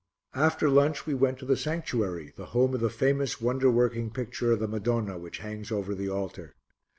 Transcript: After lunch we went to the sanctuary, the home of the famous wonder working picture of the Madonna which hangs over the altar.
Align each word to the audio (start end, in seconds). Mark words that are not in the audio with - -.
After 0.33 0.67
lunch 0.67 1.05
we 1.05 1.13
went 1.13 1.37
to 1.37 1.45
the 1.45 1.55
sanctuary, 1.55 2.33
the 2.35 2.47
home 2.57 2.73
of 2.73 2.79
the 2.79 2.89
famous 2.89 3.39
wonder 3.39 3.69
working 3.69 4.09
picture 4.09 4.51
of 4.51 4.59
the 4.59 4.67
Madonna 4.67 5.19
which 5.19 5.37
hangs 5.45 5.71
over 5.71 5.93
the 5.93 6.09
altar. 6.09 6.55